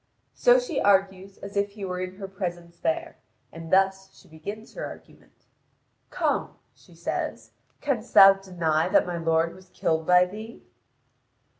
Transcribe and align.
So 0.33 0.57
she 0.57 0.81
argues 0.81 1.37
as 1.37 1.55
if 1.55 1.73
he 1.73 1.85
were 1.85 1.99
in 1.99 2.15
her 2.15 2.27
presence 2.27 2.79
there, 2.79 3.17
and 3.51 3.71
thus 3.71 4.11
she 4.11 4.27
begins 4.27 4.73
her 4.73 4.83
argument: 4.83 5.45
"Come," 6.09 6.55
she 6.73 6.95
says, 6.95 7.51
"canst 7.81 8.15
thou 8.15 8.33
deny 8.33 8.89
that 8.89 9.05
my 9.05 9.17
lord 9.17 9.53
was 9.53 9.69
killed 9.69 10.07
by 10.07 10.25
thee?" 10.25 10.63